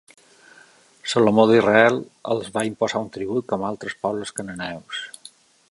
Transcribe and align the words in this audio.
Salomó 1.11 1.43
d'Israel 1.51 1.99
els 2.35 2.49
va 2.57 2.65
imposar 2.71 3.03
tribut 3.19 3.47
com 3.53 3.67
altres 3.69 3.99
pobles 4.07 4.33
cananeus. 4.41 5.05